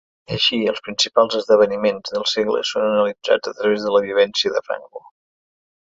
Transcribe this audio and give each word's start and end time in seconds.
Així, 0.35 0.57
els 0.71 0.79
principals 0.87 1.37
esdeveniments 1.41 2.15
del 2.15 2.27
segle 2.31 2.65
són 2.73 2.89
analitzats 2.89 3.53
a 3.53 3.57
través 3.61 3.87
de 3.87 3.97
la 3.99 4.05
vivència 4.11 4.57
de 4.57 4.69
Franco. 4.71 5.07